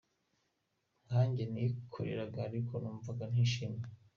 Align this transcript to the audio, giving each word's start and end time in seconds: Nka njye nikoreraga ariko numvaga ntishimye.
Nka 1.05 1.21
njye 1.27 1.45
nikoreraga 1.53 2.39
ariko 2.49 2.73
numvaga 2.81 3.23
ntishimye. 3.31 3.85